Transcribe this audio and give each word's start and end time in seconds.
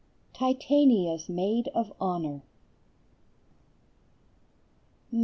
TITANIA'S 0.33 1.29
MAID 1.29 1.67
OF 1.75 1.93
HONOR. 2.01 2.41